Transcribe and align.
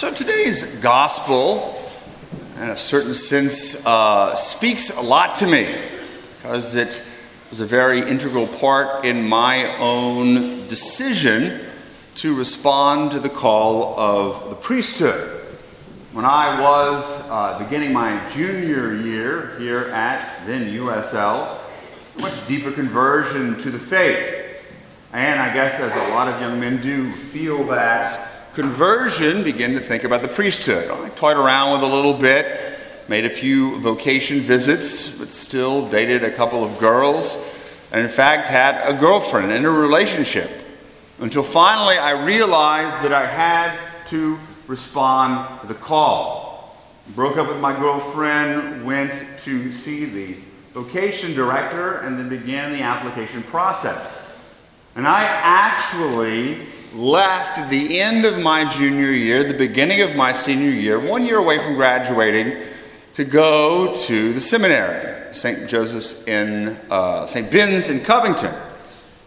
So 0.00 0.10
today's 0.10 0.80
gospel, 0.80 1.78
in 2.58 2.70
a 2.70 2.78
certain 2.78 3.14
sense, 3.14 3.86
uh, 3.86 4.34
speaks 4.34 4.96
a 4.96 5.02
lot 5.02 5.34
to 5.34 5.46
me 5.46 5.66
because 6.38 6.74
it 6.74 7.06
was 7.50 7.60
a 7.60 7.66
very 7.66 8.00
integral 8.00 8.46
part 8.46 9.04
in 9.04 9.28
my 9.28 9.70
own 9.78 10.66
decision 10.68 11.60
to 12.14 12.34
respond 12.34 13.12
to 13.12 13.20
the 13.20 13.28
call 13.28 14.00
of 14.00 14.48
the 14.48 14.56
priesthood. 14.56 15.42
When 16.14 16.24
I 16.24 16.58
was 16.62 17.28
uh, 17.28 17.58
beginning 17.58 17.92
my 17.92 18.18
junior 18.32 18.94
year 18.94 19.54
here 19.58 19.90
at 19.92 20.46
then 20.46 20.72
USL, 20.78 21.58
a 22.16 22.20
much 22.22 22.46
deeper 22.48 22.72
conversion 22.72 23.58
to 23.58 23.70
the 23.70 23.78
faith. 23.78 24.64
And 25.12 25.38
I 25.38 25.52
guess 25.52 25.78
as 25.78 25.94
a 25.94 26.14
lot 26.14 26.26
of 26.26 26.40
young 26.40 26.58
men 26.58 26.80
do, 26.80 27.12
feel 27.12 27.64
that 27.64 28.29
conversion, 28.54 29.42
begin 29.44 29.72
to 29.72 29.78
think 29.78 30.04
about 30.04 30.22
the 30.22 30.28
priesthood. 30.28 30.90
I 30.90 31.08
toyed 31.10 31.36
around 31.36 31.72
with 31.72 31.88
a 31.88 31.92
little 31.92 32.14
bit, 32.14 32.46
made 33.08 33.24
a 33.24 33.30
few 33.30 33.78
vocation 33.80 34.38
visits, 34.38 35.18
but 35.18 35.28
still 35.28 35.88
dated 35.88 36.24
a 36.24 36.30
couple 36.30 36.64
of 36.64 36.78
girls, 36.78 37.88
and 37.92 38.00
in 38.00 38.10
fact 38.10 38.48
had 38.48 38.80
a 38.88 38.98
girlfriend 38.98 39.52
in 39.52 39.64
a 39.64 39.70
relationship. 39.70 40.50
Until 41.20 41.42
finally 41.42 41.96
I 41.98 42.24
realized 42.24 43.02
that 43.02 43.12
I 43.12 43.26
had 43.26 43.78
to 44.08 44.38
respond 44.66 45.60
to 45.60 45.66
the 45.66 45.74
call. 45.74 46.76
Broke 47.14 47.36
up 47.36 47.48
with 47.48 47.60
my 47.60 47.76
girlfriend, 47.76 48.84
went 48.84 49.12
to 49.38 49.72
see 49.72 50.04
the 50.04 50.36
vocation 50.72 51.34
director, 51.34 51.98
and 51.98 52.18
then 52.18 52.28
began 52.28 52.72
the 52.72 52.82
application 52.82 53.42
process. 53.44 54.38
And 54.96 55.06
I 55.06 55.24
actually 55.24 56.58
left 56.94 57.70
the 57.70 58.00
end 58.00 58.24
of 58.24 58.42
my 58.42 58.64
junior 58.70 59.10
year, 59.10 59.44
the 59.44 59.54
beginning 59.54 60.02
of 60.02 60.16
my 60.16 60.32
senior 60.32 60.70
year, 60.70 60.98
one 60.98 61.24
year 61.24 61.38
away 61.38 61.58
from 61.58 61.74
graduating, 61.74 62.56
to 63.14 63.24
go 63.24 63.94
to 63.94 64.32
the 64.32 64.40
seminary, 64.40 65.32
St. 65.32 65.68
Joseph's 65.68 66.26
in 66.26 66.76
uh, 66.90 67.26
St. 67.26 67.50
Ben's 67.50 67.88
in 67.88 68.00
Covington. 68.00 68.52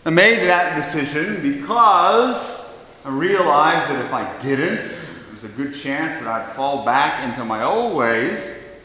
I 0.05 0.09
made 0.09 0.39
that 0.45 0.75
decision 0.75 1.41
because 1.41 2.85
I 3.05 3.09
realized 3.09 3.89
that 3.89 4.03
if 4.03 4.13
I 4.13 4.39
didn't, 4.39 4.77
there's 4.77 5.43
a 5.43 5.55
good 5.55 5.73
chance 5.73 6.19
that 6.19 6.27
I'd 6.27 6.53
fall 6.55 6.83
back 6.83 7.27
into 7.29 7.45
my 7.45 7.63
old 7.63 7.95
ways, 7.95 8.79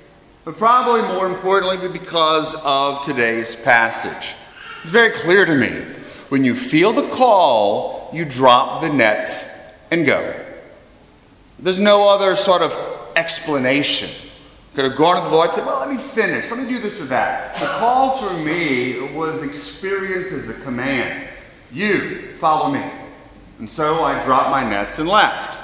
but 0.45 0.57
probably 0.57 1.03
more 1.15 1.27
importantly, 1.27 1.89
because 1.89 2.55
of 2.65 3.05
today's 3.05 3.57
passage. 3.57 4.37
It's 4.83 4.93
very 4.93 5.11
clear 5.11 5.45
to 5.45 5.55
me. 5.55 5.69
When 6.29 6.45
you 6.45 6.55
feel 6.55 6.93
the 6.93 7.09
call, 7.15 7.98
you 8.13 8.25
drop 8.25 8.83
the 8.83 8.91
nets 8.91 9.79
and 9.91 10.07
go. 10.07 10.35
There's 11.59 11.79
no 11.79 12.09
other 12.09 12.37
sort 12.37 12.63
of 12.63 12.77
explanation. 13.17 14.09
Could 14.75 14.85
have 14.85 14.97
gone 14.97 15.17
to 15.17 15.29
the 15.29 15.35
Lord 15.35 15.49
and 15.49 15.55
said, 15.55 15.67
Well, 15.67 15.81
let 15.81 15.91
me 15.91 15.97
finish. 15.97 16.51
Let 16.51 16.61
me 16.61 16.69
do 16.69 16.79
this 16.79 17.01
or 17.01 17.07
that. 17.07 17.55
The 17.57 17.67
call 17.67 18.17
for 18.19 18.33
me 18.45 19.13
was 19.13 19.43
experience 19.43 20.33
as 20.33 20.49
a 20.49 20.61
command. 20.63 21.29
You 21.73 22.33
follow 22.35 22.71
me. 22.71 22.85
And 23.59 23.69
so 23.69 24.05
I 24.05 24.23
dropped 24.25 24.51
my 24.51 24.63
nets 24.63 25.01
and 25.01 25.09
left. 25.09 25.59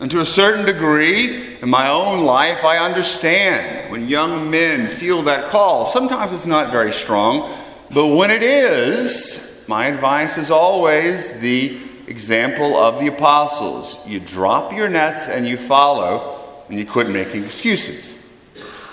And 0.00 0.10
to 0.10 0.20
a 0.20 0.24
certain 0.24 0.64
degree, 0.64 1.58
in 1.60 1.68
my 1.68 1.90
own 1.90 2.24
life, 2.24 2.64
I 2.64 2.78
understand 2.78 3.90
when 3.92 4.08
young 4.08 4.50
men 4.50 4.86
feel 4.86 5.20
that 5.22 5.50
call. 5.50 5.84
Sometimes 5.84 6.32
it's 6.32 6.46
not 6.46 6.72
very 6.72 6.92
strong, 6.92 7.50
but 7.92 8.06
when 8.06 8.30
it 8.30 8.42
is, 8.42 9.49
my 9.70 9.86
advice 9.86 10.36
is 10.36 10.50
always 10.50 11.38
the 11.40 11.78
example 12.08 12.74
of 12.74 12.98
the 12.98 13.06
apostles. 13.06 14.04
You 14.04 14.18
drop 14.18 14.72
your 14.72 14.88
nets 14.88 15.28
and 15.28 15.46
you 15.46 15.56
follow, 15.56 16.40
and 16.68 16.76
you 16.76 16.84
quit 16.84 17.08
making 17.08 17.44
excuses. 17.44 18.26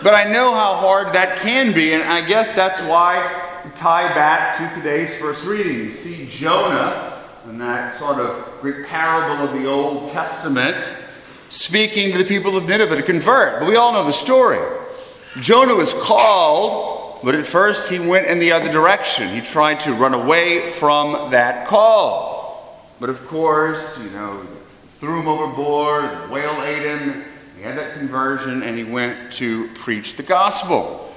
But 0.04 0.14
I 0.14 0.32
know 0.32 0.54
how 0.54 0.76
hard 0.76 1.14
that 1.14 1.40
can 1.40 1.74
be, 1.74 1.94
and 1.94 2.04
I 2.04 2.22
guess 2.28 2.54
that's 2.54 2.80
why 2.82 3.16
tie 3.76 4.08
back 4.14 4.56
to 4.58 4.80
today's 4.80 5.18
first 5.18 5.48
reading. 5.48 5.78
You 5.78 5.94
see 5.94 6.28
Jonah 6.30 7.24
in 7.46 7.58
that 7.58 7.92
sort 7.92 8.20
of 8.20 8.48
great 8.62 8.86
parable 8.86 9.46
of 9.46 9.60
the 9.60 9.68
Old 9.68 10.12
Testament 10.12 10.78
speaking 11.50 12.12
to 12.12 12.20
the 12.20 12.26
people 12.26 12.56
of 12.56 12.70
Nineveh 12.70 12.98
to 12.98 13.02
convert. 13.02 13.62
But 13.62 13.68
we 13.68 13.78
all 13.78 13.94
know 13.94 14.04
the 14.04 14.14
story. 14.14 14.60
Jonah 15.40 15.74
was 15.74 15.96
called 15.96 16.97
but 17.24 17.36
at 17.36 17.46
first, 17.46 17.92
he 17.92 18.00
went 18.00 18.28
in 18.28 18.40
the 18.40 18.52
other 18.52 18.72
direction. 18.72 19.28
He 19.30 19.42
tried 19.42 19.80
to 19.82 19.94
run 19.94 20.14
away 20.14 20.70
from 20.70 21.32
that 21.32 21.68
call. 21.68 22.38
But 23.00 23.10
of 23.10 23.26
course, 23.28 24.04
you 24.04 24.12
know, 24.12 24.46
threw 25.00 25.22
him 25.22 25.28
overboard, 25.28 26.06
the 26.06 26.34
whale 26.34 26.62
ate 26.64 26.84
him. 26.84 27.24
He 27.56 27.64
had 27.64 27.78
that 27.78 27.94
conversion, 27.98 28.64
and 28.64 28.78
he 28.78 28.84
went 28.84 29.32
to 29.34 29.68
preach 29.70 30.16
the 30.16 30.24
gospel. 30.24 31.12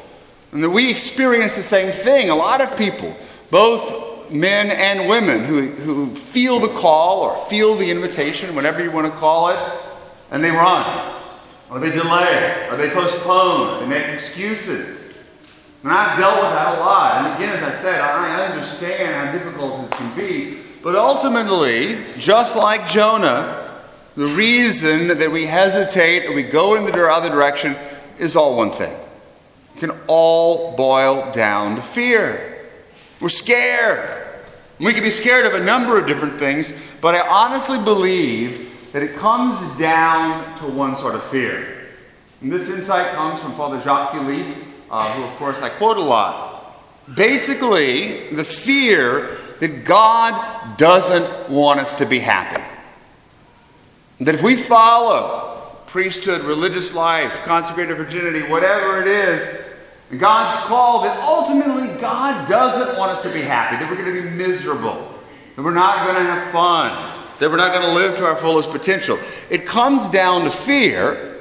And 0.52 0.62
that 0.62 0.70
we 0.70 0.90
experience 0.90 1.56
the 1.56 1.62
same 1.62 1.92
thing. 1.92 2.30
A 2.30 2.34
lot 2.34 2.62
of 2.62 2.76
people, 2.76 3.14
both 3.50 4.30
men 4.30 4.70
and 4.70 5.08
women, 5.08 5.44
who, 5.44 5.68
who 5.68 6.14
feel 6.14 6.58
the 6.58 6.68
call 6.68 7.22
or 7.22 7.36
feel 7.46 7.74
the 7.74 7.90
invitation, 7.90 8.54
whatever 8.54 8.82
you 8.82 8.90
want 8.90 9.06
to 9.06 9.12
call 9.12 9.50
it, 9.50 9.58
and 10.30 10.42
they 10.42 10.50
run, 10.50 11.14
or 11.70 11.78
they 11.78 11.90
delay, 11.90 12.68
or 12.70 12.76
they 12.76 12.90
postpone, 12.90 13.80
they 13.80 13.88
make 13.88 14.08
excuses. 14.08 15.09
And 15.82 15.92
I've 15.92 16.18
dealt 16.18 16.42
with 16.42 16.52
that 16.52 16.76
a 16.76 16.80
lot. 16.80 17.24
And 17.24 17.36
again, 17.36 17.56
as 17.56 17.62
I 17.62 17.74
said, 17.74 18.00
I 18.00 18.46
understand 18.46 19.14
how 19.14 19.32
difficult 19.32 19.84
it 19.84 19.90
can 19.92 20.16
be. 20.16 20.58
But 20.82 20.94
ultimately, 20.94 21.98
just 22.18 22.56
like 22.56 22.86
Jonah, 22.86 23.70
the 24.16 24.26
reason 24.26 25.08
that 25.08 25.30
we 25.30 25.46
hesitate 25.46 26.26
or 26.26 26.34
we 26.34 26.42
go 26.42 26.74
in 26.74 26.84
the 26.84 27.08
other 27.08 27.30
direction 27.30 27.76
is 28.18 28.36
all 28.36 28.56
one 28.56 28.70
thing. 28.70 28.94
It 29.76 29.80
can 29.80 29.90
all 30.06 30.76
boil 30.76 31.30
down 31.32 31.76
to 31.76 31.82
fear. 31.82 32.66
We're 33.20 33.28
scared. 33.30 34.26
We 34.78 34.92
can 34.92 35.02
be 35.02 35.10
scared 35.10 35.46
of 35.46 35.54
a 35.54 35.64
number 35.64 35.98
of 35.98 36.06
different 36.06 36.34
things, 36.34 36.72
but 37.00 37.14
I 37.14 37.26
honestly 37.28 37.78
believe 37.84 38.92
that 38.92 39.02
it 39.02 39.14
comes 39.16 39.60
down 39.78 40.58
to 40.58 40.64
one 40.64 40.96
sort 40.96 41.14
of 41.14 41.22
fear. 41.24 41.88
And 42.40 42.50
this 42.50 42.70
insight 42.70 43.12
comes 43.12 43.40
from 43.40 43.52
Father 43.52 43.78
Jacques 43.80 44.12
Philippe 44.12 44.69
uh, 44.90 45.12
who, 45.14 45.24
of 45.24 45.30
course, 45.36 45.62
I 45.62 45.68
quote 45.68 45.96
a 45.96 46.02
lot. 46.02 46.76
Basically, 47.14 48.28
the 48.28 48.44
fear 48.44 49.38
that 49.60 49.84
God 49.84 50.78
doesn't 50.78 51.50
want 51.50 51.80
us 51.80 51.96
to 51.96 52.06
be 52.06 52.18
happy. 52.18 52.62
That 54.20 54.34
if 54.34 54.42
we 54.42 54.56
follow 54.56 55.70
priesthood, 55.86 56.42
religious 56.42 56.94
life, 56.94 57.42
consecrated 57.44 57.96
virginity, 57.96 58.42
whatever 58.48 59.00
it 59.00 59.08
is, 59.08 59.78
God's 60.18 60.56
call, 60.66 61.02
that 61.02 61.16
ultimately 61.24 61.88
God 62.00 62.48
doesn't 62.48 62.98
want 62.98 63.12
us 63.12 63.22
to 63.22 63.32
be 63.32 63.42
happy, 63.42 63.76
that 63.76 63.88
we're 63.90 64.02
going 64.02 64.14
to 64.14 64.22
be 64.22 64.36
miserable, 64.36 65.14
that 65.56 65.62
we're 65.62 65.74
not 65.74 66.04
going 66.04 66.16
to 66.16 66.22
have 66.22 66.50
fun, 66.50 66.90
that 67.38 67.48
we're 67.48 67.56
not 67.56 67.72
going 67.72 67.86
to 67.86 67.94
live 67.94 68.16
to 68.18 68.24
our 68.24 68.36
fullest 68.36 68.70
potential. 68.70 69.18
It 69.50 69.66
comes 69.66 70.08
down 70.08 70.42
to 70.44 70.50
fear, 70.50 71.36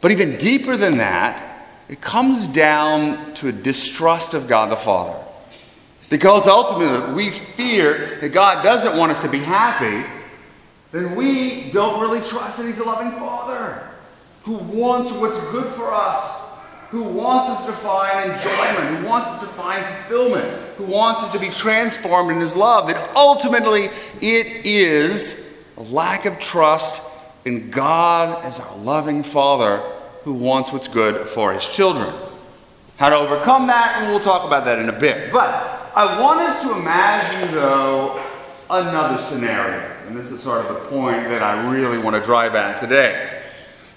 but 0.00 0.10
even 0.12 0.36
deeper 0.36 0.76
than 0.76 0.98
that, 0.98 1.53
it 1.88 2.00
comes 2.00 2.48
down 2.48 3.34
to 3.34 3.48
a 3.48 3.52
distrust 3.52 4.34
of 4.34 4.48
God 4.48 4.70
the 4.70 4.76
Father. 4.76 5.18
Because 6.08 6.46
ultimately 6.46 7.14
we 7.14 7.30
fear 7.30 8.18
that 8.20 8.32
God 8.32 8.62
doesn't 8.62 8.96
want 8.96 9.12
us 9.12 9.22
to 9.22 9.28
be 9.28 9.38
happy, 9.38 10.08
then 10.92 11.16
we 11.16 11.70
don't 11.70 12.00
really 12.00 12.20
trust 12.26 12.58
that 12.58 12.66
He's 12.66 12.78
a 12.78 12.84
loving 12.84 13.10
Father 13.18 13.90
who 14.44 14.54
wants 14.54 15.12
what's 15.12 15.40
good 15.50 15.66
for 15.72 15.92
us, 15.92 16.56
who 16.90 17.02
wants 17.02 17.50
us 17.50 17.66
to 17.66 17.72
find 17.72 18.30
enjoyment, 18.30 18.98
who 18.98 19.08
wants 19.08 19.28
us 19.30 19.40
to 19.40 19.46
find 19.46 19.84
fulfillment, 19.84 20.44
who 20.76 20.84
wants 20.84 21.22
us 21.22 21.30
to 21.30 21.38
be 21.38 21.48
transformed 21.48 22.30
in 22.30 22.38
His 22.38 22.54
love. 22.54 22.88
That 22.88 23.12
ultimately 23.16 23.84
it 24.20 24.66
is 24.66 25.72
a 25.76 25.82
lack 25.82 26.26
of 26.26 26.38
trust 26.38 27.10
in 27.44 27.70
God 27.70 28.44
as 28.44 28.60
our 28.60 28.76
loving 28.78 29.22
Father 29.22 29.82
who 30.24 30.32
wants 30.32 30.72
what's 30.72 30.88
good 30.88 31.28
for 31.28 31.52
his 31.52 31.68
children. 31.68 32.12
How 32.96 33.10
to 33.10 33.16
overcome 33.16 33.66
that, 33.66 33.98
and 33.98 34.10
we'll 34.10 34.20
talk 34.20 34.46
about 34.46 34.64
that 34.64 34.78
in 34.78 34.88
a 34.88 34.98
bit. 34.98 35.30
But 35.30 35.48
I 35.94 36.20
want 36.20 36.40
us 36.40 36.62
to 36.62 36.76
imagine, 36.78 37.54
though, 37.54 38.22
another 38.70 39.22
scenario. 39.22 39.78
And 40.06 40.16
this 40.16 40.30
is 40.30 40.42
sort 40.42 40.64
of 40.64 40.68
the 40.68 40.80
point 40.88 41.28
that 41.28 41.42
I 41.42 41.70
really 41.72 42.02
want 42.02 42.16
to 42.16 42.22
drive 42.22 42.54
at 42.54 42.78
today. 42.78 43.42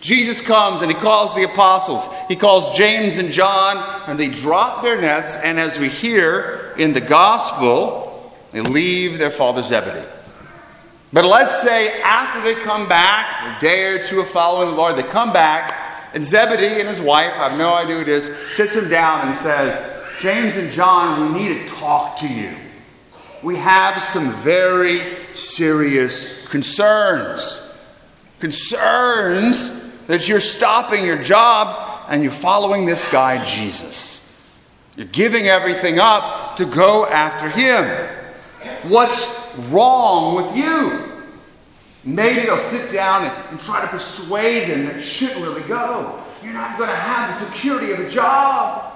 Jesus 0.01 0.41
comes 0.41 0.81
and 0.81 0.91
he 0.91 0.97
calls 0.97 1.33
the 1.33 1.43
apostles. 1.43 2.07
He 2.27 2.35
calls 2.35 2.77
James 2.77 3.17
and 3.17 3.31
John, 3.31 3.77
and 4.07 4.19
they 4.19 4.27
drop 4.27 4.83
their 4.83 4.99
nets. 4.99 5.37
And 5.43 5.57
as 5.57 5.79
we 5.79 5.87
hear 5.87 6.73
in 6.77 6.93
the 6.93 7.01
gospel, 7.01 8.35
they 8.51 8.61
leave 8.61 9.17
their 9.17 9.31
father 9.31 9.63
Zebedee. 9.63 10.07
But 11.13 11.25
let's 11.25 11.61
say 11.61 12.01
after 12.01 12.41
they 12.41 12.53
come 12.61 12.87
back, 12.89 13.57
a 13.57 13.59
day 13.59 13.95
or 13.95 13.99
two 13.99 14.19
of 14.19 14.27
following 14.27 14.69
the 14.69 14.75
Lord, 14.75 14.97
they 14.97 15.03
come 15.03 15.31
back 15.31 15.86
and 16.13 16.23
Zebedee 16.23 16.79
and 16.79 16.87
his 16.87 17.01
wife, 17.01 17.33
I 17.33 17.49
have 17.49 17.57
no 17.57 17.73
idea 17.73 17.95
who 17.95 18.01
it 18.01 18.07
is, 18.07 18.35
sits 18.55 18.75
him 18.75 18.89
down 18.89 19.27
and 19.27 19.35
says, 19.35 20.19
James 20.21 20.55
and 20.55 20.71
John, 20.71 21.33
we 21.33 21.39
need 21.39 21.67
to 21.67 21.75
talk 21.75 22.17
to 22.19 22.27
you. 22.27 22.55
We 23.43 23.55
have 23.57 24.01
some 24.01 24.31
very 24.31 24.99
serious 25.33 26.47
concerns. 26.47 27.85
concerns 28.39 30.05
that 30.07 30.27
you're 30.27 30.39
stopping 30.39 31.05
your 31.05 31.21
job 31.21 32.05
and 32.09 32.23
you're 32.23 32.31
following 32.31 32.85
this 32.85 33.09
guy, 33.11 33.43
Jesus. 33.43 34.57
You're 34.95 35.07
giving 35.07 35.45
everything 35.45 35.99
up 35.99 36.55
to 36.57 36.65
go 36.65 37.05
after 37.05 37.49
him. 37.49 37.85
What's 38.89 39.55
wrong 39.69 40.35
with 40.35 40.57
you? 40.57 41.06
Maybe 42.07 42.45
they'll 42.45 42.57
sit 42.57 42.93
down 42.93 43.25
and, 43.25 43.33
and 43.49 43.59
try 43.59 43.81
to 43.81 43.87
persuade 43.87 44.69
them 44.69 44.85
that 44.85 45.01
shouldn't 45.01 45.41
really 45.41 45.67
go. 45.67 46.23
You're 46.41 46.53
not 46.53 46.77
going 46.77 46.89
to 46.89 46.95
have 46.95 47.37
the 47.37 47.45
security 47.45 47.91
of 47.91 47.99
a 47.99 48.09
job. 48.09 48.93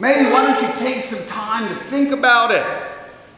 Maybe 0.00 0.28
why 0.28 0.44
don't 0.44 0.60
you 0.60 0.76
take 0.76 1.00
some 1.00 1.24
time 1.28 1.68
to 1.68 1.74
think 1.84 2.10
about 2.10 2.50
it? 2.50 2.66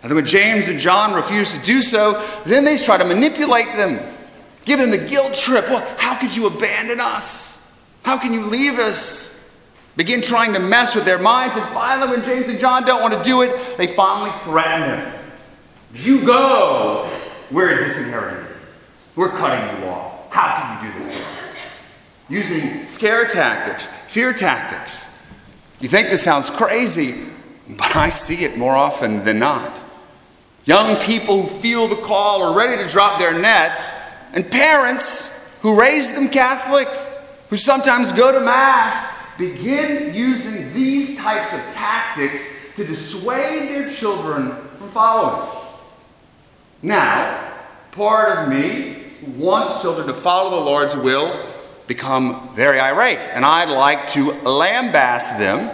And 0.03 0.11
then 0.11 0.17
when 0.17 0.25
James 0.25 0.69
and 0.69 0.81
John 0.81 1.13
refuse 1.13 1.53
to 1.53 1.63
do 1.63 1.83
so, 1.83 2.15
then 2.47 2.65
they 2.65 2.79
try 2.79 2.97
to 2.97 3.05
manipulate 3.05 3.67
them, 3.77 4.01
give 4.65 4.81
them 4.81 4.91
the 4.91 5.07
guilt 5.07 5.35
trip. 5.35 5.69
Well, 5.69 5.87
how 5.99 6.19
could 6.19 6.35
you 6.35 6.47
abandon 6.47 6.99
us? 6.99 7.79
How 8.03 8.17
can 8.17 8.33
you 8.33 8.47
leave 8.47 8.79
us? 8.79 9.61
Begin 9.97 10.23
trying 10.23 10.55
to 10.55 10.61
mess 10.61 10.95
with 10.95 11.05
their 11.05 11.19
minds, 11.19 11.57
and 11.57 11.67
finally, 11.67 12.17
when 12.17 12.25
James 12.25 12.49
and 12.49 12.59
John 12.59 12.87
don't 12.87 13.03
want 13.03 13.13
to 13.13 13.23
do 13.23 13.43
it, 13.43 13.77
they 13.77 13.89
finally 13.89 14.31
threaten 14.45 14.81
them. 14.81 15.15
If 15.93 16.07
you 16.07 16.25
go, 16.25 17.11
we're 17.51 17.85
disinheriting 17.85 18.47
you. 18.47 18.50
We're 19.17 19.31
cutting 19.31 19.83
you 19.83 19.89
off. 19.89 20.31
How 20.31 20.79
can 20.79 20.87
you 20.87 20.93
do 20.93 20.99
this 20.99 21.15
to 21.15 21.23
us? 21.23 21.57
Using 22.29 22.87
scare 22.87 23.27
tactics, 23.27 23.89
fear 24.13 24.33
tactics. 24.33 25.27
You 25.81 25.89
think 25.89 26.09
this 26.09 26.23
sounds 26.23 26.51
crazy, 26.51 27.29
but 27.77 27.97
I 27.97 28.11
see 28.11 28.45
it 28.45 28.57
more 28.57 28.75
often 28.75 29.25
than 29.25 29.39
not. 29.39 29.83
Young 30.65 30.97
people 31.01 31.43
who 31.43 31.49
feel 31.49 31.89
the 31.89 31.97
call 31.97 32.43
are 32.43 32.57
ready 32.57 32.81
to 32.83 32.89
drop 32.89 33.19
their 33.19 33.37
nets, 33.37 33.93
and 34.35 34.49
parents 34.51 35.59
who 35.61 35.79
raised 35.79 36.17
them 36.17 36.29
Catholic, 36.29 36.87
who 37.49 37.57
sometimes 37.57 38.13
go 38.13 38.31
to 38.31 38.41
Mass, 38.41 39.37
begin 39.37 40.15
using 40.15 40.73
these 40.73 41.19
types 41.19 41.53
of 41.53 41.61
tactics 41.75 42.75
to 42.77 42.85
dissuade 42.85 43.71
their 43.71 43.91
children 43.91 44.53
from 44.79 44.89
following. 44.89 45.51
Now, 46.83 47.53
part 47.91 48.39
of 48.39 48.49
me 48.49 49.00
wants 49.23 49.83
children 49.83 50.07
to 50.07 50.15
follow 50.15 50.51
the 50.51 50.65
Lord's 50.65 50.97
will 50.97 51.47
become 51.87 52.49
very 52.55 52.79
irate, 52.79 53.19
and 53.33 53.45
I'd 53.45 53.69
like 53.69 54.07
to 54.09 54.31
lambast 54.45 55.39
them. 55.39 55.71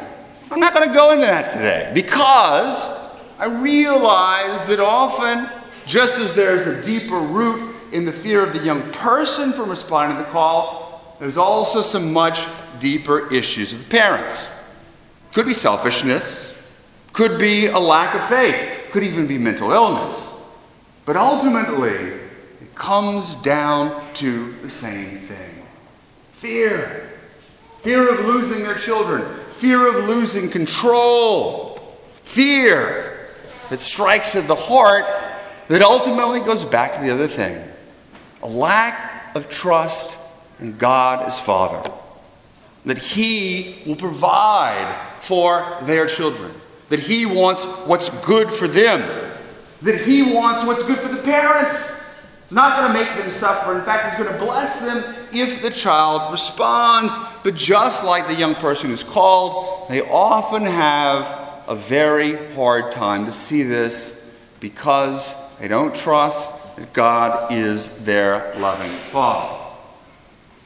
I'm 0.50 0.60
not 0.60 0.72
going 0.72 0.88
to 0.88 0.94
go 0.94 1.12
into 1.12 1.26
that 1.26 1.50
today 1.50 1.90
because 1.94 2.88
I 3.38 3.46
realize 3.62 4.66
that 4.69 4.81
often, 4.81 5.48
just 5.84 6.19
as 6.20 6.34
there's 6.34 6.66
a 6.66 6.82
deeper 6.82 7.19
root 7.19 7.75
in 7.93 8.04
the 8.04 8.12
fear 8.12 8.43
of 8.43 8.52
the 8.52 8.64
young 8.64 8.81
person 8.93 9.52
from 9.52 9.69
responding 9.69 10.16
to 10.16 10.25
the 10.25 10.31
call, 10.31 11.16
there's 11.20 11.37
also 11.37 11.82
some 11.82 12.12
much 12.12 12.46
deeper 12.81 13.32
issues 13.32 13.72
with 13.72 13.84
the 13.84 13.90
parents. 13.90 14.75
Could 15.34 15.46
be 15.46 15.52
selfishness, 15.52 16.52
could 17.12 17.38
be 17.38 17.66
a 17.66 17.78
lack 17.78 18.14
of 18.14 18.25
faith, 18.26 18.88
could 18.90 19.02
even 19.02 19.26
be 19.26 19.37
mental 19.37 19.70
illness. 19.70 20.32
But 21.04 21.16
ultimately, 21.16 22.15
comes 22.76 23.34
down 23.37 24.00
to 24.14 24.52
the 24.62 24.70
same 24.70 25.17
thing 25.17 25.62
fear. 26.32 27.11
Fear 27.81 28.12
of 28.12 28.26
losing 28.26 28.62
their 28.62 28.75
children, 28.75 29.23
fear 29.50 29.88
of 29.88 30.08
losing 30.08 30.50
control, 30.50 31.76
fear 32.23 33.28
that 33.70 33.81
strikes 33.81 34.37
at 34.37 34.46
the 34.46 34.55
heart 34.55 35.05
that 35.69 35.82
ultimately 35.82 36.40
goes 36.40 36.64
back 36.64 36.94
to 36.94 37.00
the 37.00 37.11
other 37.11 37.26
thing 37.26 37.62
a 38.43 38.46
lack 38.46 39.34
of 39.34 39.49
trust 39.49 40.20
in 40.61 40.76
God 40.76 41.26
as 41.26 41.40
Father. 41.44 41.90
That 42.84 42.99
He 42.99 43.82
will 43.87 43.96
provide 43.96 44.94
for 45.20 45.78
their 45.82 46.06
children, 46.06 46.52
that 46.88 47.00
He 47.00 47.26
wants 47.26 47.67
what's 47.87 48.25
good 48.25 48.50
for 48.50 48.69
them, 48.69 49.00
that 49.82 50.00
He 50.00 50.23
wants 50.34 50.64
what's 50.64 50.87
good 50.87 50.99
for 50.99 51.08
the 51.08 51.23
parents. 51.23 51.95
Not 52.50 52.76
going 52.78 52.93
to 52.93 52.94
make 52.94 53.16
them 53.19 53.31
suffer. 53.31 53.76
In 53.76 53.82
fact, 53.82 54.16
He's 54.16 54.25
going 54.25 54.38
to 54.38 54.44
bless 54.44 54.84
them 54.84 55.02
if 55.32 55.62
the 55.62 55.70
child 55.70 56.31
responds. 56.31 57.19
But 57.43 57.56
just 57.56 58.04
like 58.04 58.28
the 58.28 58.34
young 58.34 58.54
person 58.54 58.90
who's 58.90 59.02
called, 59.02 59.88
they 59.88 60.02
often 60.02 60.62
have 60.62 61.64
a 61.69 61.75
very 61.75 62.37
hard 62.54 62.93
time 62.93 63.26
to 63.26 63.32
see 63.32 63.62
this 63.62 64.44
because 64.60 65.56
they 65.58 65.66
don't 65.69 65.94
trust 65.94 66.76
that 66.76 66.93
God 66.93 67.52
is 67.52 68.04
their 68.04 68.54
loving 68.58 68.90
Father. 69.10 69.64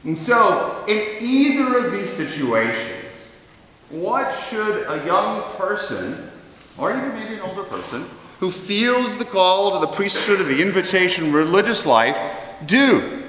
And 0.03 0.17
so, 0.17 0.83
in 0.87 1.17
either 1.19 1.85
of 1.85 1.91
these 1.91 2.09
situations, 2.09 3.41
what 3.89 4.31
should 4.35 4.85
a 4.87 5.05
young 5.05 5.43
person, 5.53 6.29
or 6.77 6.91
even 6.91 7.13
maybe 7.13 7.35
an 7.35 7.41
older 7.41 7.63
person, 7.63 8.05
who 8.41 8.49
feels 8.49 9.17
the 9.17 9.23
call 9.23 9.71
to 9.71 9.85
the 9.85 9.93
priesthood 9.93 10.39
of 10.39 10.47
the 10.47 10.63
invitation 10.63 11.31
religious 11.31 11.85
life 11.85 12.19
do? 12.65 13.23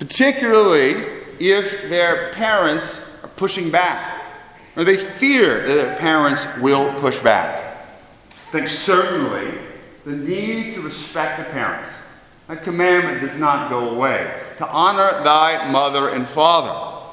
Particularly 0.00 0.90
if 1.38 1.88
their 1.88 2.32
parents 2.32 3.22
are 3.22 3.28
pushing 3.28 3.70
back, 3.70 4.22
or 4.76 4.82
they 4.82 4.96
fear 4.96 5.60
that 5.64 5.74
their 5.74 5.96
parents 5.98 6.58
will 6.58 6.92
push 7.00 7.20
back. 7.20 7.76
I 8.28 8.50
think 8.50 8.68
certainly 8.68 9.56
the 10.04 10.16
need 10.16 10.74
to 10.74 10.80
respect 10.80 11.38
the 11.38 11.52
parents. 11.52 12.10
That 12.48 12.64
commandment 12.64 13.20
does 13.20 13.38
not 13.38 13.70
go 13.70 13.90
away. 13.90 14.34
To 14.58 14.68
honor 14.68 15.22
thy 15.22 15.70
mother 15.70 16.08
and 16.08 16.26
father. 16.26 17.06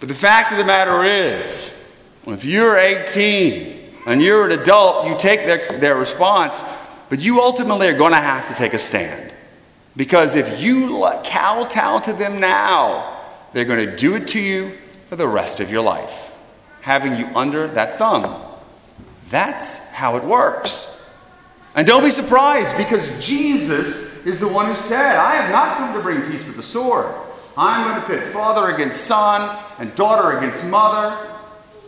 But 0.00 0.10
the 0.10 0.14
fact 0.14 0.52
of 0.52 0.58
the 0.58 0.66
matter 0.66 1.02
is, 1.02 1.90
if 2.26 2.44
you're 2.44 2.76
18 2.76 3.81
and 4.06 4.22
you're 4.22 4.50
an 4.50 4.58
adult, 4.58 5.06
you 5.06 5.16
take 5.18 5.46
their, 5.46 5.78
their 5.78 5.96
response, 5.96 6.62
but 7.08 7.20
you 7.20 7.40
ultimately 7.40 7.88
are 7.88 7.96
going 7.96 8.12
to 8.12 8.18
have 8.18 8.48
to 8.48 8.54
take 8.54 8.74
a 8.74 8.78
stand. 8.78 9.32
Because 9.96 10.36
if 10.36 10.62
you 10.62 11.04
kowtow 11.24 12.00
to 12.00 12.12
them 12.12 12.40
now, 12.40 13.20
they're 13.52 13.64
going 13.64 13.86
to 13.86 13.96
do 13.96 14.14
it 14.16 14.28
to 14.28 14.40
you 14.40 14.72
for 15.06 15.16
the 15.16 15.28
rest 15.28 15.60
of 15.60 15.70
your 15.70 15.82
life, 15.82 16.38
having 16.80 17.16
you 17.16 17.26
under 17.34 17.68
that 17.68 17.94
thumb. 17.94 18.42
That's 19.28 19.92
how 19.92 20.16
it 20.16 20.24
works. 20.24 21.14
And 21.74 21.86
don't 21.86 22.02
be 22.02 22.10
surprised 22.10 22.76
because 22.76 23.26
Jesus 23.26 24.26
is 24.26 24.40
the 24.40 24.48
one 24.48 24.66
who 24.66 24.74
said, 24.74 25.16
I 25.16 25.34
have 25.36 25.52
not 25.52 25.76
come 25.76 25.94
to 25.94 26.00
bring 26.00 26.22
peace 26.30 26.46
with 26.46 26.56
the 26.56 26.62
sword. 26.62 27.06
I'm 27.56 27.88
going 27.88 28.00
to 28.00 28.06
pit 28.06 28.32
father 28.32 28.74
against 28.74 29.02
son 29.02 29.58
and 29.78 29.94
daughter 29.94 30.38
against 30.38 30.66
mother. 30.68 31.31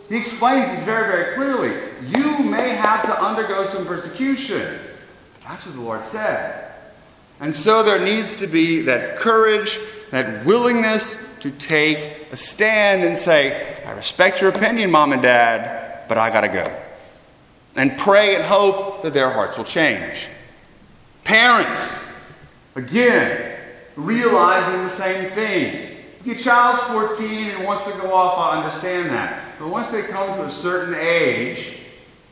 He 0.09 0.17
explains 0.17 0.69
this 0.71 0.83
very, 0.83 1.07
very 1.07 1.35
clearly. 1.35 1.71
You 2.07 2.43
may 2.43 2.69
have 2.69 3.03
to 3.03 3.23
undergo 3.23 3.65
some 3.65 3.85
persecution. 3.85 4.79
That's 5.47 5.65
what 5.65 5.75
the 5.75 5.81
Lord 5.81 6.05
said. 6.05 6.71
And 7.39 7.53
so 7.53 7.83
there 7.83 7.99
needs 7.99 8.39
to 8.39 8.47
be 8.47 8.81
that 8.81 9.17
courage, 9.17 9.79
that 10.11 10.45
willingness 10.45 11.37
to 11.39 11.51
take 11.51 12.31
a 12.31 12.35
stand 12.35 13.03
and 13.03 13.17
say, 13.17 13.77
I 13.85 13.91
respect 13.91 14.41
your 14.41 14.51
opinion, 14.51 14.91
mom 14.91 15.11
and 15.11 15.21
dad, 15.21 16.07
but 16.07 16.17
I 16.17 16.29
got 16.29 16.41
to 16.41 16.47
go 16.47 16.65
and 17.75 17.97
pray 17.97 18.35
and 18.35 18.43
hope 18.43 19.01
that 19.03 19.13
their 19.13 19.29
hearts 19.29 19.57
will 19.57 19.65
change. 19.65 20.29
Parents, 21.23 22.31
again, 22.75 23.59
realizing 23.95 24.83
the 24.83 24.89
same 24.89 25.29
thing. 25.31 25.97
If 26.19 26.25
your 26.25 26.35
child's 26.35 26.83
14 26.85 27.49
and 27.51 27.65
wants 27.65 27.83
to 27.85 27.91
go 27.99 28.13
off, 28.13 28.37
I 28.37 28.63
understand 28.63 29.09
that. 29.09 29.44
But 29.59 29.69
once 29.69 29.91
they 29.91 30.01
come 30.01 30.37
to 30.37 30.45
a 30.45 30.49
certain 30.49 30.95
age, 30.95 31.79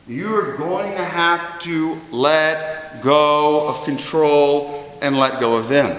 you 0.06 0.34
are 0.36 0.56
going 0.56 0.92
to 0.92 1.04
have 1.04 1.58
to 1.60 1.98
let 2.10 3.02
go 3.02 3.66
of 3.68 3.82
control 3.84 4.98
and 5.00 5.16
let 5.16 5.40
go 5.40 5.56
of 5.56 5.68
them. 5.68 5.98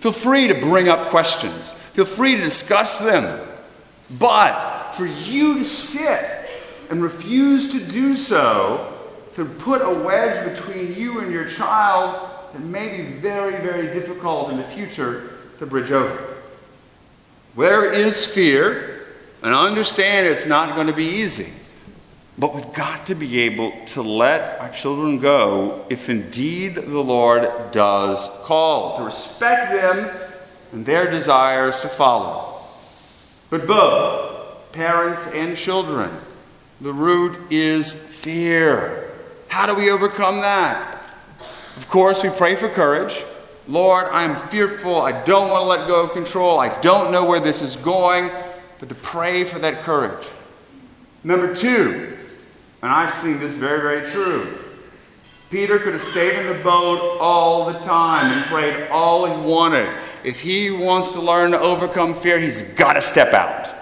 Feel 0.00 0.12
free 0.12 0.48
to 0.48 0.54
bring 0.54 0.88
up 0.88 1.08
questions, 1.08 1.72
feel 1.72 2.04
free 2.04 2.36
to 2.36 2.42
discuss 2.42 2.98
them. 2.98 3.40
But 4.18 4.92
for 4.92 5.06
you 5.06 5.54
to 5.54 5.64
sit 5.64 6.90
and 6.90 7.02
refuse 7.02 7.72
to 7.72 7.92
do 7.92 8.14
so, 8.14 8.92
to 9.36 9.44
put 9.44 9.80
a 9.80 10.04
wedge 10.04 10.54
between 10.54 10.94
you 10.94 11.20
and 11.20 11.32
your 11.32 11.48
child 11.48 12.30
that 12.52 12.60
may 12.60 12.98
be 12.98 13.02
very, 13.02 13.60
very 13.62 13.92
difficult 13.94 14.50
in 14.50 14.58
the 14.58 14.62
future 14.62 15.30
to 15.58 15.66
bridge 15.66 15.90
over. 15.90 16.34
Where 17.54 17.90
is 17.90 18.32
fear? 18.32 18.93
And 19.44 19.54
I 19.54 19.66
understand 19.66 20.26
it's 20.26 20.46
not 20.46 20.74
going 20.74 20.86
to 20.86 20.94
be 20.94 21.04
easy. 21.04 21.52
But 22.38 22.54
we've 22.54 22.72
got 22.72 23.06
to 23.06 23.14
be 23.14 23.40
able 23.42 23.72
to 23.86 24.02
let 24.02 24.58
our 24.60 24.70
children 24.70 25.20
go 25.20 25.84
if 25.88 26.08
indeed 26.08 26.74
the 26.74 27.00
Lord 27.00 27.48
does 27.70 28.28
call, 28.42 28.96
to 28.96 29.04
respect 29.04 29.72
them 29.72 30.10
and 30.72 30.84
their 30.84 31.08
desires 31.08 31.80
to 31.82 31.88
follow. 31.88 32.58
But 33.50 33.68
both 33.68 34.72
parents 34.72 35.32
and 35.34 35.56
children 35.56 36.10
the 36.80 36.92
root 36.92 37.38
is 37.50 38.22
fear. 38.22 39.10
How 39.48 39.66
do 39.66 39.74
we 39.74 39.90
overcome 39.90 40.40
that? 40.40 41.02
Of 41.76 41.88
course, 41.88 42.24
we 42.24 42.30
pray 42.30 42.56
for 42.56 42.68
courage. 42.68 43.24
Lord, 43.68 44.06
I'm 44.10 44.34
fearful. 44.34 44.96
I 44.96 45.22
don't 45.24 45.50
want 45.50 45.62
to 45.62 45.68
let 45.68 45.88
go 45.88 46.04
of 46.04 46.12
control. 46.12 46.58
I 46.58 46.80
don't 46.80 47.12
know 47.12 47.24
where 47.24 47.40
this 47.40 47.62
is 47.62 47.76
going. 47.76 48.30
But 48.84 48.90
to 48.90 49.00
pray 49.00 49.44
for 49.44 49.58
that 49.60 49.80
courage. 49.82 50.28
Number 51.24 51.54
two, 51.54 52.18
and 52.82 52.92
I've 52.92 53.14
seen 53.14 53.38
this 53.40 53.56
very, 53.56 53.80
very 53.80 54.06
true. 54.06 54.58
Peter 55.48 55.78
could 55.78 55.94
have 55.94 56.02
stayed 56.02 56.38
in 56.38 56.54
the 56.54 56.62
boat 56.62 57.16
all 57.18 57.72
the 57.72 57.78
time 57.78 58.30
and 58.30 58.44
prayed 58.44 58.88
all 58.90 59.24
he 59.24 59.48
wanted. 59.48 59.88
If 60.22 60.38
he 60.38 60.70
wants 60.70 61.14
to 61.14 61.22
learn 61.22 61.52
to 61.52 61.60
overcome 61.60 62.12
fear, 62.12 62.38
he's 62.38 62.74
got 62.74 62.92
to 62.92 63.00
step 63.00 63.32
out. 63.32 63.72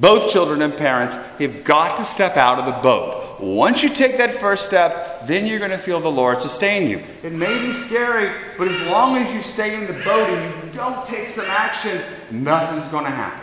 Both 0.00 0.32
children 0.32 0.62
and 0.62 0.74
parents 0.74 1.16
have 1.38 1.62
got 1.62 1.98
to 1.98 2.04
step 2.04 2.38
out 2.38 2.58
of 2.58 2.64
the 2.64 2.80
boat. 2.80 3.38
Once 3.38 3.82
you 3.82 3.90
take 3.90 4.16
that 4.16 4.32
first 4.32 4.64
step, 4.64 5.26
then 5.26 5.44
you're 5.44 5.58
going 5.58 5.72
to 5.72 5.76
feel 5.76 6.00
the 6.00 6.08
Lord 6.08 6.40
sustain 6.40 6.88
you. 6.88 7.02
It 7.22 7.32
may 7.32 7.58
be 7.58 7.72
scary, 7.72 8.32
but 8.56 8.66
as 8.66 8.86
long 8.88 9.18
as 9.18 9.30
you 9.34 9.42
stay 9.42 9.74
in 9.74 9.86
the 9.86 10.00
boat 10.04 10.28
and 10.30 10.64
you 10.64 10.72
don't 10.72 11.04
take 11.06 11.28
some 11.28 11.44
action, 11.48 12.00
nothing's 12.30 12.88
going 12.88 13.04
to 13.04 13.10
happen. 13.10 13.41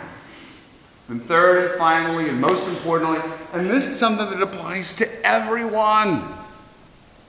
And 1.10 1.20
third 1.20 1.72
and 1.72 1.78
finally, 1.78 2.28
and 2.28 2.40
most 2.40 2.68
importantly, 2.68 3.18
and 3.52 3.68
this 3.68 3.88
is 3.88 3.98
something 3.98 4.30
that 4.30 4.40
applies 4.40 4.94
to 4.94 5.08
everyone, 5.24 6.22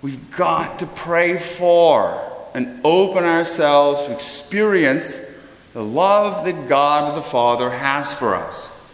we've 0.03 0.29
got 0.37 0.77
to 0.79 0.85
pray 0.85 1.39
for 1.39 2.47
and 2.53 2.79
open 2.85 3.23
ourselves 3.23 4.05
to 4.05 4.13
experience 4.13 5.35
the 5.73 5.83
love 5.83 6.45
that 6.45 6.69
God 6.69 7.17
the 7.17 7.23
Father 7.23 7.71
has 7.71 8.13
for 8.13 8.35
us 8.35 8.87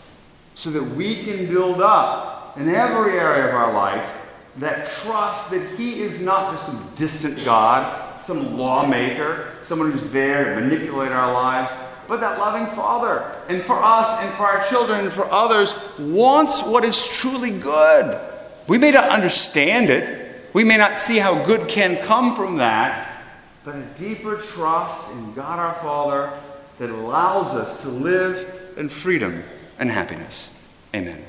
so 0.56 0.70
that 0.70 0.84
we 0.96 1.16
can 1.16 1.48
build 1.48 1.82
up 1.82 2.58
in 2.58 2.70
every 2.70 3.20
area 3.20 3.50
of 3.50 3.56
our 3.56 3.74
life 3.74 4.16
that 4.56 4.88
trust 4.88 5.52
that 5.52 5.70
He 5.78 6.00
is 6.00 6.22
not 6.22 6.54
just 6.54 6.68
some 6.68 6.92
distant 6.96 7.44
God, 7.44 8.18
some 8.18 8.58
lawmaker, 8.58 9.52
someone 9.64 9.92
who's 9.92 10.14
there 10.14 10.56
to 10.56 10.62
manipulate 10.62 11.12
our 11.12 11.34
lives, 11.34 11.74
but 12.08 12.20
that 12.22 12.40
loving 12.40 12.66
Father, 12.76 13.32
and 13.50 13.62
for 13.62 13.78
us 13.82 14.24
and 14.24 14.34
for 14.36 14.44
our 14.44 14.66
children 14.66 15.02
and 15.02 15.12
for 15.12 15.26
others, 15.32 15.74
wants 16.00 16.64
what 16.64 16.84
is 16.84 17.08
truly 17.08 17.52
good. 17.52 18.20
We 18.68 18.78
may 18.78 18.92
not 18.92 19.10
understand 19.10 19.90
it, 19.90 20.52
we 20.54 20.64
may 20.64 20.78
not 20.78 20.96
see 20.96 21.18
how 21.18 21.44
good 21.46 21.68
can 21.68 22.02
come 22.04 22.36
from 22.36 22.58
that, 22.58 23.24
but 23.64 23.76
a 23.76 23.86
deeper 23.98 24.38
trust 24.38 25.14
in 25.14 25.34
God 25.34 25.60
our 25.60 25.74
Father 25.76 26.32
that 26.80 26.90
allows 26.90 27.54
us 27.54 27.82
to 27.82 27.90
live 27.90 28.74
in 28.78 28.88
freedom 28.90 29.44
and 29.80 29.90
happiness. 29.90 30.54
Amen. 30.96 31.24